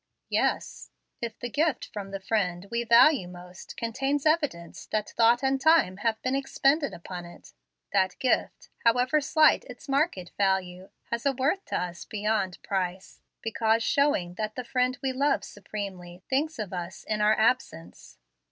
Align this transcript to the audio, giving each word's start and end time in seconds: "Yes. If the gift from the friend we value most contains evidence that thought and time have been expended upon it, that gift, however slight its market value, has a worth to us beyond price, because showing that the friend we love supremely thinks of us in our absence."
"Yes. 0.29 0.89
If 1.21 1.37
the 1.37 1.47
gift 1.51 1.85
from 1.93 2.09
the 2.09 2.19
friend 2.19 2.65
we 2.71 2.83
value 2.83 3.27
most 3.27 3.77
contains 3.77 4.25
evidence 4.25 4.87
that 4.87 5.11
thought 5.11 5.43
and 5.43 5.61
time 5.61 5.97
have 5.97 6.19
been 6.23 6.33
expended 6.35 6.91
upon 6.91 7.23
it, 7.23 7.53
that 7.93 8.17
gift, 8.17 8.69
however 8.83 9.21
slight 9.21 9.63
its 9.65 9.87
market 9.87 10.31
value, 10.37 10.89
has 11.11 11.23
a 11.27 11.33
worth 11.33 11.65
to 11.65 11.79
us 11.79 12.05
beyond 12.05 12.59
price, 12.63 13.21
because 13.43 13.83
showing 13.83 14.33
that 14.39 14.55
the 14.55 14.63
friend 14.63 14.97
we 15.03 15.11
love 15.13 15.43
supremely 15.43 16.23
thinks 16.27 16.57
of 16.57 16.73
us 16.73 17.03
in 17.03 17.21
our 17.21 17.37
absence." 17.37 18.17